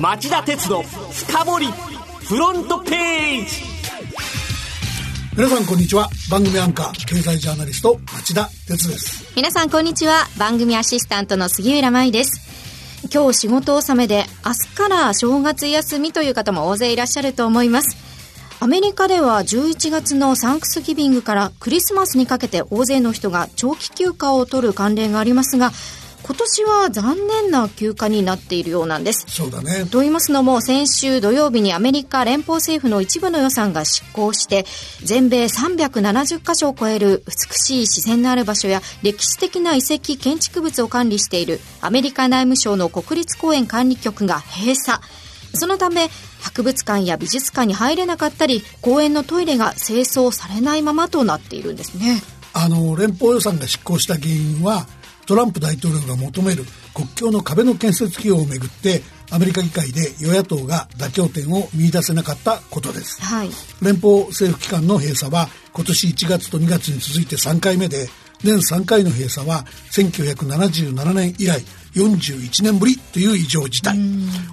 [0.00, 3.62] 町田鉄の深掘りフロントページ。
[5.36, 6.08] 皆さんこんにちは。
[6.30, 9.30] 番組アンカー経済ジャーナリスト町田鉄です。
[9.36, 10.26] 皆さんこんにちは。
[10.38, 12.40] 番組アシスタントの杉浦舞です。
[13.12, 17.98] 今日仕事納めで明日から正月休みという方も大勢いらっしゃると思います。
[18.58, 25.72] アメリカでは11月のサンクスギビングからクリスマスにかけて大勢の人が長期休暇を取る関連がありますが
[26.30, 29.24] 今年は残念な休暇になっているようなんです。
[29.26, 29.84] そうだね。
[29.86, 34.64] と言いますのも、先週土曜日にアメリカ連邦政府の一部の予算が執行して、
[35.02, 45.02] 全米370カ所を超える美しい自然のある場所や歴史的な遺跡建築物を管理しているアメリカ内務省の国立公園管理局が閉鎖。
[45.54, 46.10] そのため、
[46.42, 52.22] 博物館や美術館に入れなかったり、公園のトイレが清掃されないままとなっているんですね。
[52.52, 54.86] あの、連邦予算が執行した原因は、
[55.26, 63.50] トランプ大統領が求める国境の壁の建設費用をめぐってアメリカ議会で与野党が妥協点を見出せなかったことです、はい、
[63.82, 68.08] 連邦政府機関の閉鎖は今年1月と2月に続いて3回目で
[68.42, 71.60] 年3回の閉鎖は1977年以来
[71.94, 73.98] 41年ぶりという異常事態。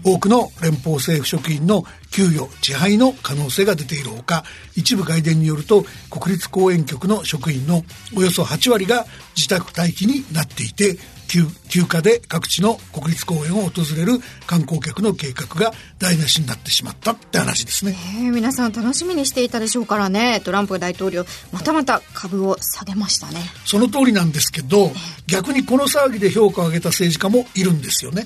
[0.03, 4.43] 多くの連邦政府職員の給与遅配の可能性が出ているほか
[4.75, 7.83] 一部外伝によると国立公園局の職員の
[8.15, 20.41] およそ8割が自宅待機になっていて休休暇で各地の国立公園を訪れる観光客の計画が台無しになってしまったって話ですね、えー、皆さん楽しみにしていたでしょうからね。
[20.43, 23.41] トランプ大統領またまた株を下げましたね。
[23.65, 24.91] その通りなんですけど
[25.27, 28.25] 逆にこの騒ぎで評価を上げた政治家もいるんですよね。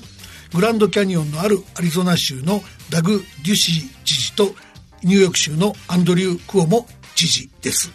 [0.54, 4.54] グランドキャニオンのあるアリゾナ州のダグ・デュシー知事と
[5.02, 7.90] ニューヨーク州のアンドリュー・クオモ知事です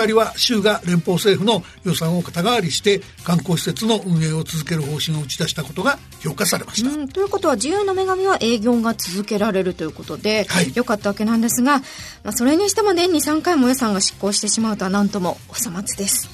[0.00, 7.12] 2人は州が連邦政府の予算を肩代わりして観光施設の運営を続ける方針を打ち出したことが評価されました。
[7.12, 16.28] ということは自由の女神は営業が続けられるということで、はい、よかったわけなんですが、まあ、それにしても年に3回も予算が執行してしまうとは何ともお粗末です。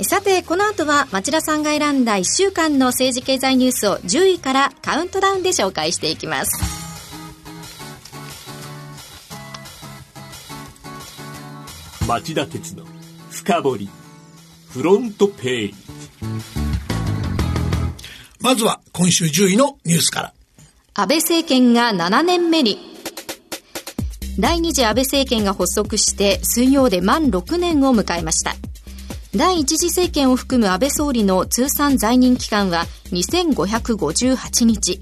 [0.00, 6.81] さて、この後は町田さんが選んだ1週間の政治経済ニュースを10位からカウントダウンで紹介していきます。
[12.08, 12.84] 町田鉄の
[13.30, 13.88] 深掘り
[14.70, 15.74] フロントページ。
[18.40, 20.32] まずは今週10位のニュースから。
[20.94, 22.78] 安倍政権が7年目に。
[24.38, 28.54] 第2次安倍政権が発足して水曜で満6年を迎えました。
[29.36, 35.00] 第1次政権を含む安倍総理の通算在任期間は2558日。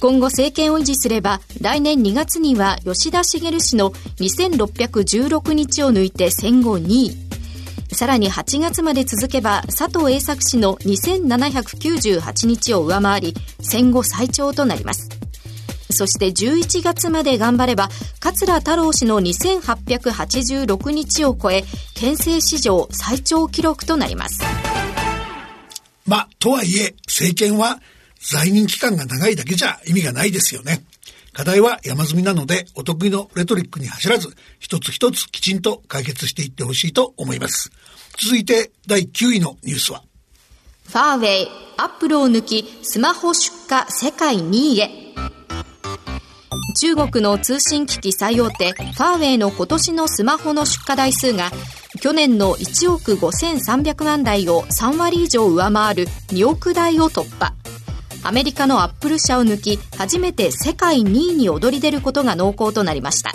[0.00, 7.28] 今後政権を維持すれば来年2月には吉田茂氏の2616日を抜いて戦後2位。
[7.94, 15.08] さらに8月まで続けば佐藤栄作氏の2798日を上回り戦後最長となります。
[15.90, 17.88] そして11月まで頑張れば
[18.20, 24.38] 桂太郎氏の2886日を超え憲政史上最長記録となります。
[26.06, 27.80] まあとはいえ政権は
[28.20, 30.84] 在任期間が長いだけじゃ意味がないですよね。
[31.32, 37.70] 課題は山積みなので、お得意のレトリックに走らず、一つ一つきちんと解決していってほしいと思います。
[38.18, 40.02] 続いて、第9位のニュースは。
[40.88, 44.90] ファーウェイ、アップルを抜き、スマホ出荷世界2位へ。
[46.80, 51.52] 中国の通信機器最大手、ファーウェイの今年のスマホの出荷台数が、
[52.00, 57.52] 去年の1億5300万台を3割以上上回る2億台を突破。
[58.22, 63.32] アメリカのアップル社を抜き初めて世界2位に躍り出ることが濃厚となりました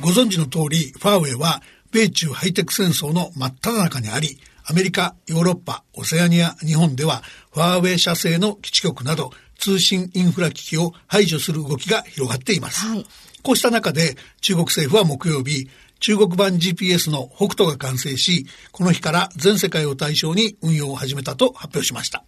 [0.00, 1.62] ご存知の通りファーウェイは
[1.92, 7.22] 米中ハイテク戦争の真っ只中にありアメリカ、ヨーロッパ、オセアニア、日本では
[7.52, 12.86] ファーウェイ社製の基地局など通信インフラ機器を排除する動きが広がっています。
[12.86, 13.06] はい、
[13.42, 15.68] こうした中で中国政府は木曜日、
[15.98, 22.24] 中国版 GPS の北斗が完成し、この日から全世界を対象に運用を始めたと発表しました。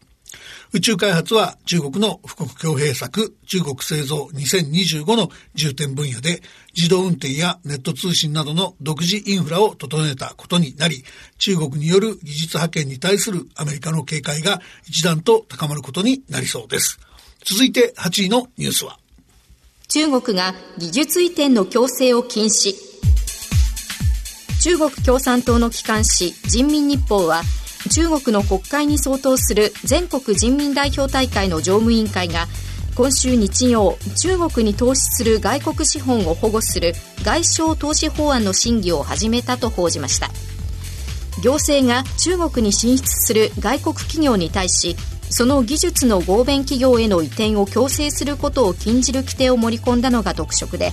[0.72, 6.42] 宇宙開発は中国の富国強兵策、中国製造2025の重点分野で、
[6.75, 11.04] 自動運転やネット通信などの独自インフラを整えたことになり、
[11.39, 16.98] 中国による技術派遣に対するアメリカの警戒が一段と高まることになりそうです。
[17.45, 18.98] 続いて8位のニュースは。
[19.89, 22.75] 中国が技術移転の強制を禁止。
[24.65, 27.42] 中国共産党の機関紙人民日報は
[27.91, 32.47] 中国の国会に相当する全国人民代表大会の常務委員会が
[32.95, 40.31] 今週日曜中国に投資する外国資本を保護する外商投資法案の審議を始めたと報じました。
[41.42, 44.97] 行政が中国に進出する外国企業に対し
[45.31, 50.92] その技術の合弁企業への移転を強制することを禁じる規定を盛り込んだのが特色で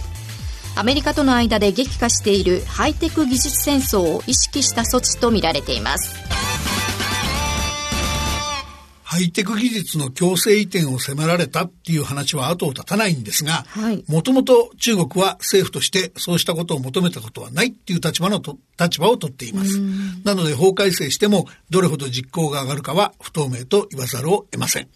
[0.76, 6.31] アメリカとの間で激化しているハイテク技術戦争を意識した措置とみられています。
[9.12, 13.66] ハイテク技術の強制移転を迫られたっていう話は後を絶たないんですが、
[14.08, 19.82] もともと中国は政府としてそうしたことを求めたことはないっていう立場のと立場を取っています。
[20.24, 24.88] なので法改正してもどれほど実行が上がるかは不透明と言わざるを得ません。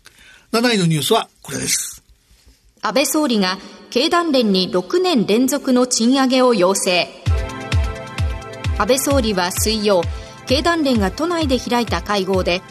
[0.54, 2.02] 7位のニュースはこれです。
[2.82, 3.58] 安倍総理が
[3.90, 7.10] 経団連に6年連続の賃上げを要請。
[8.78, 10.04] 安倍総理は水曜、
[10.48, 12.62] 経団連が都内で開いた会合で、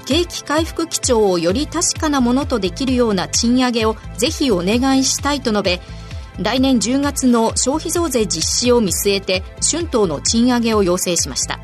[0.00, 5.80] 景気回復基調をより確かなものとできるような賃上げをぜひお願いしたいと述べ
[6.40, 11.60] 来年10月の消費増税実施を見据えて春闘の賃上げを要請しました。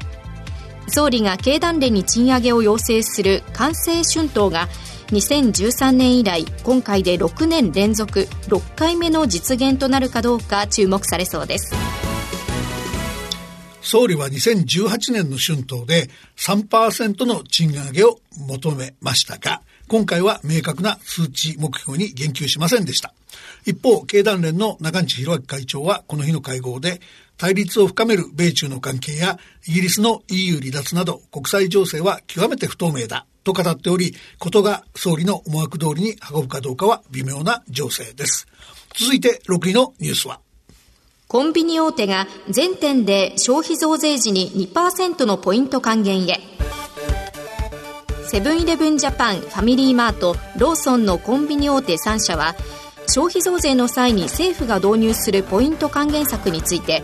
[0.89, 4.69] 総理が経団連に賃上げを要請する完成春闘が
[5.09, 11.96] 2013年以来今回で6年連続6回目の実現となるかどうか注目されそうです。
[13.87, 23.15] 総理は2018年の春闘で3%の賃上げを求めましたが、今回は明確な数値目標に言及しませんでした。
[23.65, 27.01] 一方、経団連の中西博明会長はこの日の会合で、
[27.37, 29.39] 対立を深める米中の関係や
[29.69, 38.49] イギリスの EU 離脱など国際情勢は極めて不透明だと語っており、ことが総理の思惑通りに運ぶかどうかは微妙な情勢です。
[38.97, 40.41] 続いて6位のニュースは
[41.29, 46.39] コンビニ大手が全店で消費増税時に2%のポイント還元へ
[48.29, 52.55] セブンイレブンジャパンファミリーマートローソンのコンビニ大手3社は
[53.09, 57.03] 消費増税の際に政府が導入するポイント還元策について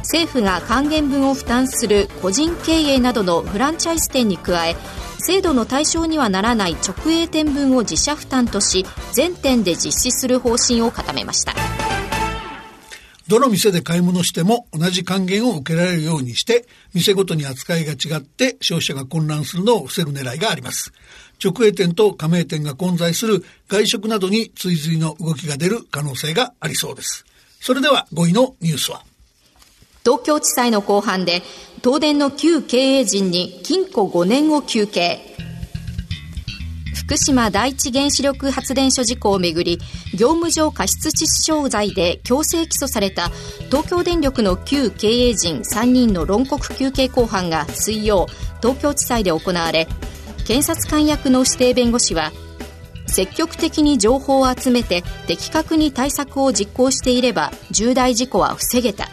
[0.00, 4.76] 政府が還元分を負担する個人経営などのフランチャイズ店に加え
[5.20, 11.63] 制度の対象にはならない直営店分を自社負担とし全店で実施する方針を固めました。
[13.28, 20.92] どの店で買い物しても同じ還元を受けられるようにして、店ごとに扱いが違って消費者が混乱するのを防ぐ狙いがあります。
[21.42, 27.24] 直営店と加盟店が混在する外食などに追随の動きが出る可能性がありそうです。
[27.60, 29.02] それでは5位のニュースは
[30.04, 31.42] 東京地裁の公判で
[31.82, 35.34] 東電の旧経営陣に禁錮5年を求刑。
[37.04, 39.78] 福島第一原子力発電所事故をめぐり
[40.14, 43.28] 業務上過失致死傷罪で強制起訴された
[43.66, 48.26] 東京電力の旧経営陣3人の論告求刑公判が水曜
[48.62, 49.86] 東京地裁で行われ
[50.46, 52.32] 検察官役の指定弁護士は
[53.06, 59.08] 積極的に情報を集めて的確に対策を実行していれば重大事故は防げた。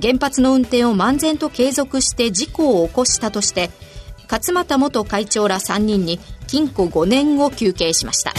[0.00, 3.70] 原発の運転を漫然と継続して事故を起こしたとして
[4.30, 6.18] 勝俣元会長ら3人に
[6.50, 8.34] 禁錮5年を求刑しました。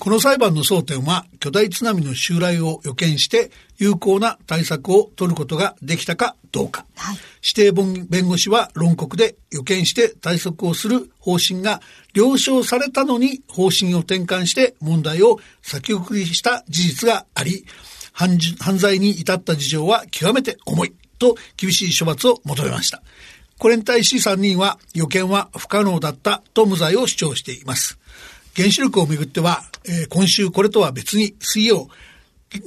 [0.00, 6.84] この裁判の争点は巨大津波の襲来を予見して有効な対策を取ることができたかどうか。
[6.96, 11.80] はい、指定弁護士は論告で予見して対策をする方針が
[12.12, 17.64] 了承されたのに方針を転換して問題を先送りした事実があり、
[18.12, 18.38] 犯
[18.78, 23.00] 罪に至った事情は極めて重いと厳しい処罰を求めました。
[23.58, 27.98] これに対し3人は予見は不可能だったと無罪を主張しています。
[28.54, 31.88] 原子力をめぐっては、えー、今週これとは別に水曜、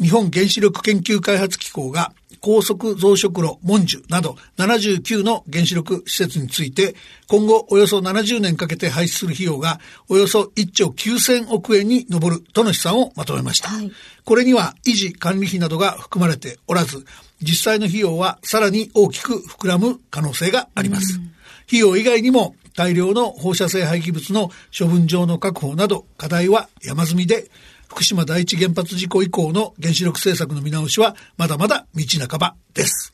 [0.01, 6.95] 日本原子力研究開発機構が高速増殖炉、文殊など79の原子力施設について
[7.27, 13.69] 今後およそ70年かけて廃止する費用がおよそ1兆9000億円に上るとの試算をまとめました。
[13.69, 13.91] はい、
[14.25, 17.05] これには維持管理費などが含まれておらず、
[17.41, 21.19] 実際の費用はさらに大きく膨らむ可能性があります。
[21.67, 27.49] 費用以外にも大量の放射性廃棄物の処分場の確保など課題は山積みで、
[27.87, 33.11] 福島第一原発事故以降の原子力政策の見直しはまだまだ道半ばです。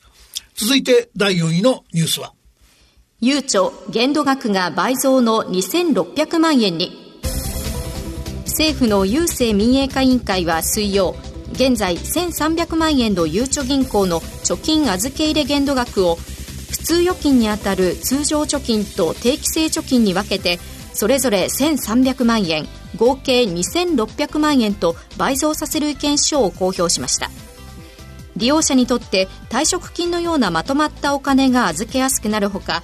[0.56, 2.34] 続いて第4位のニュースは？
[3.22, 7.22] ゆうちょ限度額が倍増の2600万円に
[8.46, 11.16] 政府の郵政民営化委員会は水曜
[11.56, 20.60] 現在1300万円のゆうちょ銀行の貯金預け入れ限度額を普通預金にあたる通常貯金と定期性貯金に分けて
[20.94, 27.30] それぞれ1300万円合計2600万円と倍増させる意見書を公表しました。
[28.38, 32.84] 利用者にとって退職金のようなまとまったお金が預けやすくなるほか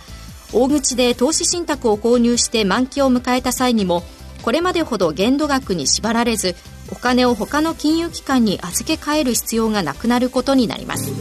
[0.54, 4.04] 大口で投資信託を購入して満期を迎えた際にも
[4.42, 6.56] これまでほど限度額に縛られず
[6.92, 11.12] お金を他の金融機関に預け替える必要がなくなることになります。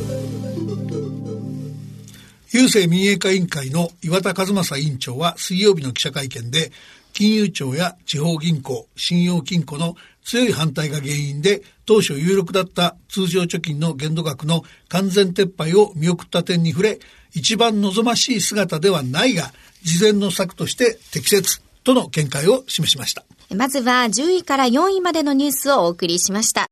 [2.53, 6.73] 郵政民営化委員会の岩田和正委員長は水曜日の記者会見で、
[7.13, 16.99] 金融庁や地方銀行、信用金庫の強い反対が原因で当初有力だった通常貯金の限度額の完全撤廃を見送った点に触れ、
[17.33, 19.53] 一番望ましい姿ではないが、
[19.85, 21.63] 事前の策として適切。
[21.85, 23.25] との見解を示しました。
[23.55, 26.67] まずは10位から4位までのニュースをお送りしました。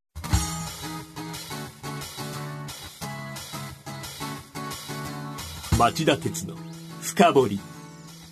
[5.79, 6.57] 町田鉄の
[7.01, 7.59] 深掘り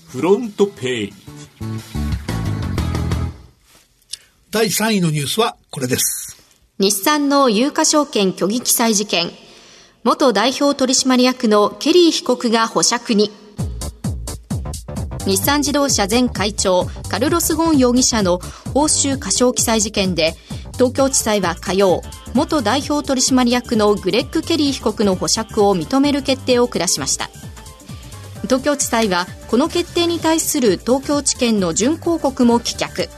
[0.08, 1.14] フロントページ
[4.52, 6.38] 第3位のニュースはこれです
[6.78, 9.32] 日産の有価証券虚偽記載事件
[10.04, 13.32] 元代表取締役のケリー被告が保釈に
[15.28, 18.40] 日産自動車前会長カルロス・ゴーン容疑者の
[18.74, 20.36] 報酬過少記載事件で
[20.76, 22.02] 東京地裁は火曜
[22.34, 27.30] 元代表取締役のグレッグ・ケリー被告の保釈を認める決定を下しました。
[28.44, 33.10] 東京地裁はこの決定に対する東京地検の準抗告も棄却。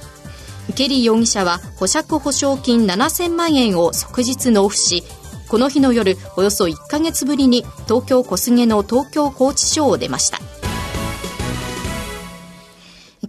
[0.74, 5.04] ケリー容疑者は保釈保証金7000万円を即日納付し
[5.48, 10.49] この日の夜およそ1ヶ月ぶりに東京小菅の東京拘置所を出ました。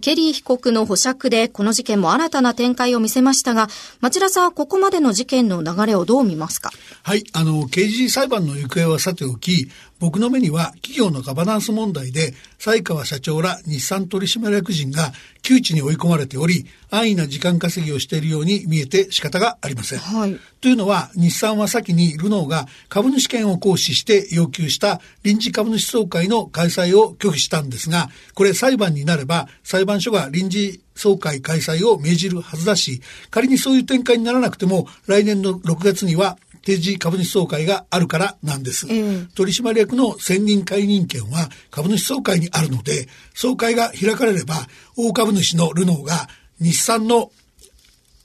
[0.01, 3.69] ケリー被告の保釈でこの事件も新たな展開を見せましたが、
[4.01, 6.71] 町田さんはここまでの事件の流れをどう見ますか？
[7.03, 19.99] はい、あの、刑事裁判の行方はさておき、僕の目には企業のガバナンス問題で、西川社長ら日産取締役人が窮地に追い込まれており、安易な時間稼ぎをしているように見えて仕方がありません。
[19.99, 33.01] はい、というのは、日産は先にルノーが株主権を行使して要求した臨時株主総会の開催を拒否したんですが、これ裁判になれば裁判所が臨時総会開催を命じるはずだし、
[33.31, 38.87] 仮にそういう展開にならなくても、来年の6月には定時株主総会があるからなんです。
[38.89, 47.31] えー、取締役の選任解任権は株主総会にあるので、総会が開かれれば、大株主のルノーが日産の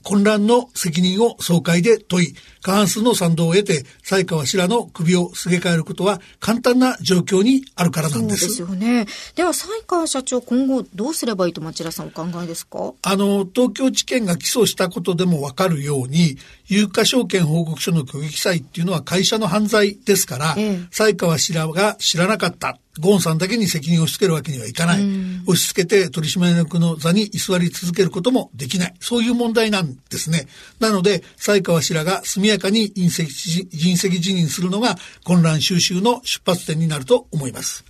[0.07, 2.33] 混乱の責任を総会で問い、
[2.63, 8.41] 過半数の賛同を得て、西川氏らの首をすげ替えることは簡単な状況にあるからなんです。
[8.41, 9.07] そうですよね。
[9.35, 12.95] では、西川社長、今後どうすればいいと町田さんお考えですか？
[13.03, 22.79] あの、東京地検が起訴したことでもわかるように、有価証券報告書の虚偽記載っていうのは会社の犯罪ですから、ええ、西川氏らが知らなかった。
[22.99, 25.05] ゴーンさんだけに責任を押し付けるわけにはいかない。
[25.47, 28.95] 押し付けて取締役の座に居座り続けることもできない。
[29.01, 30.47] そういう問題なんですね。
[30.81, 37.85] なので、西川氏らが速やかに隕石人責辞任するのが混乱収集の出発点になると思います。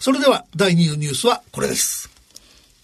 [0.00, 2.10] それでは第2位のニュースはこれです。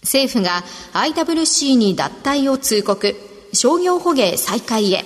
[0.01, 0.63] 政府が
[0.93, 3.15] IWC に脱退を通告。
[3.53, 5.05] 商業捕鯨再開へ。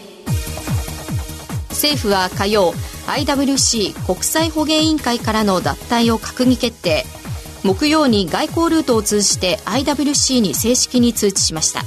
[1.69, 2.73] 政府は火曜
[3.07, 7.05] IWC 国際捕鯨委員会からの脱退を閣議決定。
[7.63, 11.83] 木曜に外交ルートを通じて IWC に正式に通知しました。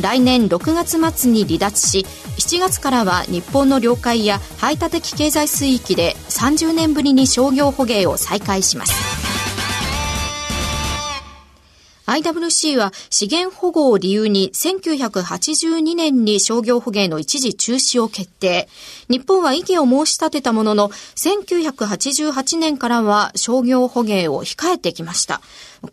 [0.00, 2.04] 来年6月末に離脱し
[2.38, 9.15] 7月からは日本の領海や排他的経済水域で30年ぶりに商業捕鯨を再開します。
[12.06, 18.68] IWC は資源保護を理由に1982年に商業捕鯨の一時中止を決定。
[19.08, 25.40] 日本は異議を申し立てたものの、1988年からは商業捕鯨を控えてきました。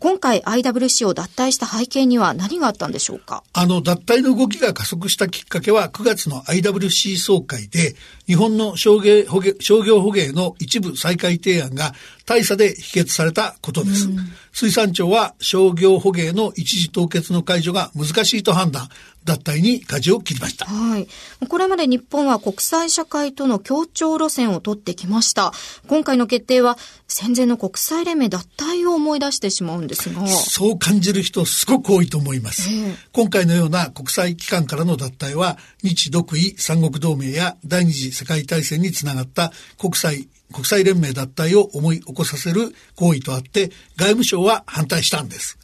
[0.00, 3.44] 今回 IWC を脱退した背景には何があったんでしょうか？
[3.52, 7.94] あの、脱退の動きが加速したきっかけは9月の IWC 総会で、
[8.26, 11.92] 日本の商業捕鯨の一部再開提案が
[12.26, 14.08] 大差で否決されたことです。
[14.52, 18.88] 水産庁は商業捕鯨の一時凍結の解除が難しいと判断。
[19.24, 20.66] 脱退に舵を切りました。
[20.66, 21.08] はい。
[21.48, 25.52] これまで日本は国際社会との協調路線を取ってきました。
[25.86, 26.76] 今回の決定は
[27.08, 30.26] 戦前の国際連盟脱退を思い出してしまうんですが。
[30.26, 32.68] そう感じる人すごく多いと思います。
[32.70, 45.58] えー、今回のような国際機関からの脱退は日独位三国同盟や第二次世界大戦につながった国際国際連盟脱退を思い起こさせる行為とあって外務省は反対したんです。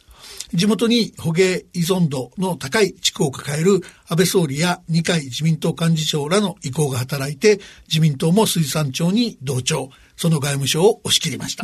[0.53, 9.91] 地元に捕鯨依存度の高い地区を抱える安倍総理や二階自民党幹事長らの意向が働いて、自民党も水産庁に同調。
[10.21, 11.63] その外務省を押し切りました。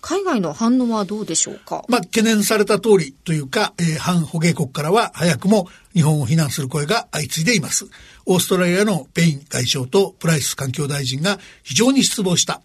[0.00, 1.84] 海外の反応はどうでしょうか？
[1.90, 7.84] まあ、懸念された通りというか、えー、反捕鯨国からは早くも日本を非難する声が相次いでいます。
[8.24, 12.62] オーストラリアのペイン外相とプライス環境大臣が非常に失望した。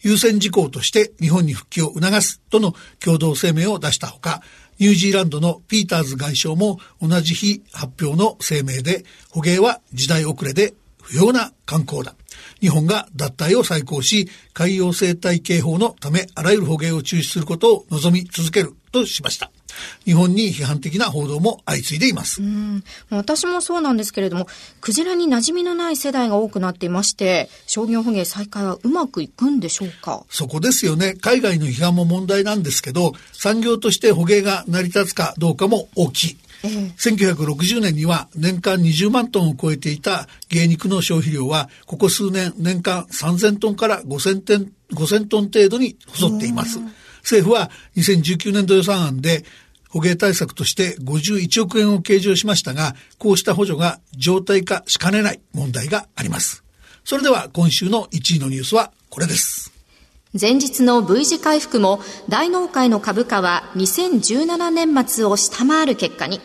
[0.00, 4.42] 優先事項として日本に復帰を促すとの共同声明を出したほか、
[4.80, 10.74] ニュージーランドのピーターズ外相も同じ日発表の声明で捕鯨は時代遅れで
[11.06, 12.16] 不要な観光だ。
[12.60, 19.52] 日本が脱退を再考し、海洋生態系法のためあらゆる捕鯨を中止することを望み続けるとしました。
[20.04, 22.40] 日本に批判的な報道も相次いでいます。
[23.10, 24.48] 私もそうなんですけれども、
[24.80, 30.24] クジラに馴染みのない世代が多くなっていまして、商業捕鯨再開はうまくいくんでしょうか？
[30.28, 31.14] そこですよね。
[31.20, 36.36] 海外の批判も問題なんですけど、産業として捕鯨が成り立つかどうかも大きい。
[36.64, 46.80] ええ、1960年には年間20万トンを超えていた芸肉の消費量はここ数年年間3000トンから5000トン ,5000 トン程度に細っています。
[47.22, 49.44] 政府は2019年度予算案で
[49.88, 56.62] 捕鯨対策として51億円を計上しましたが、こうした補助が常態化しかねない問題があります。
[57.04, 59.75] それでは今週の1位のニュースはこれです。
[60.38, 66.40] 前日の V 字回復も大納会の株価は2017年末を下回る結果に。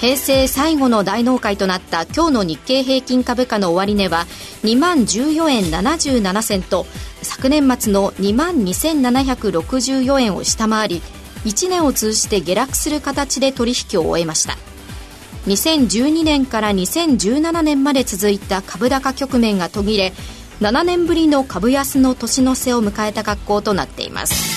[0.00, 4.26] 平成最後の大納会となった今日の日経平均株価の終値は
[4.62, 6.86] 2万14円77銭と
[7.22, 11.02] 昨年末の2万2764円を下回り
[11.46, 14.58] 1年を通じて下落する形で取引を終えました
[15.46, 20.12] 2012年から2017年まで続いた株高局面が途切れ
[20.60, 24.56] 7年ぶりの株安の年の瀬を迎えた格好となっています。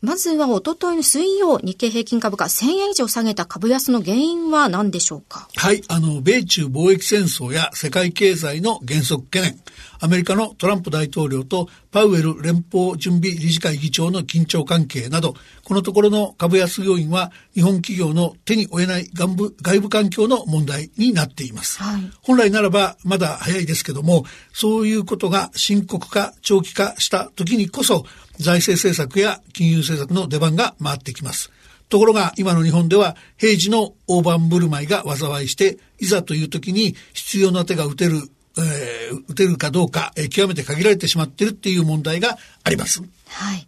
[0.00, 5.48] まずはおとといの水曜、日経平均株価1000円以上下げた株安の原因は何でしょうか？
[5.56, 9.58] はい、あの、米中貿易戦争や世界経済の減速懸念、
[10.00, 22.10] アメリカのトランプ大統領とパウエル連邦準備理事会議長の緊張関係など、このところの株安要因は日本企業の手に負えない外部外部環境の問題になっています、はい。
[22.22, 28.04] 本来ならばまだ早いですけども、そういうことが深刻化、長期化した時にこそ、
[28.38, 31.50] 財政政策や金融政策の出番が回ってきます。
[31.88, 38.22] ところが今の日本では平時の大盤振る舞いが災いして、いざという時に必要な手が打てる、
[38.58, 43.02] えー、打てるかどうか、えー、極めて限られてしまっているっていう問題があります。
[43.28, 43.66] はい。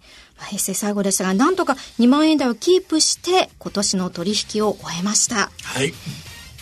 [0.48, 5.50] 平成最後でしたが、なんとか2万円台をキープして、今年の取引を終えました。
[5.62, 5.92] はい。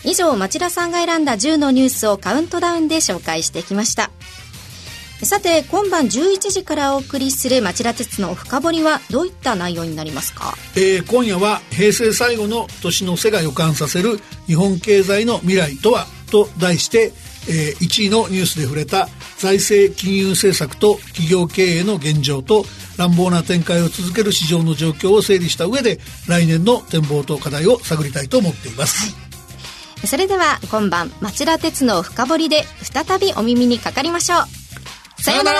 [0.03, 4.11] 以上、町田さんが選んだ10のニュースをカウントダウンで紹介してきました。
[5.23, 16.07] さて今晩11時からお送りする町田鉄の深掘りはどういった内容になりますか、えー、今夜は平成最後の年の瀬が予感させる日本経済の未来とは？
[16.29, 17.11] と題して、
[17.47, 22.65] えー、1位のニュースで触れた財政金融政策と企業経営の現状と
[22.97, 34.59] 乱暴な展開を続ける市場の状況を整理した上で来年の展望と課題を探りたいと思っています、はい、それでは今晩町田鉄の深掘りで再びお耳にかかりましょう。
[35.21, 35.59] さようなら。